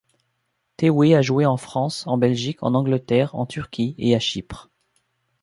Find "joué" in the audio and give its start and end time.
1.21-1.45